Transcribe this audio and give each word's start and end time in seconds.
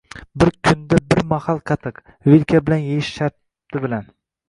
Bir 0.43 0.49
kunda 0.69 0.97
bir 1.11 1.21
mahal 1.35 1.63
qatiq. 1.73 2.01
Vilka 2.33 2.65
bilan 2.71 2.91
yeyish 2.91 3.15
sharti 3.21 3.89
bilan... 3.89 4.15